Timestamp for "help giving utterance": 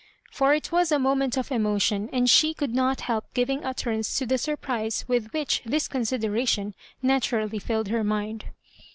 3.01-4.17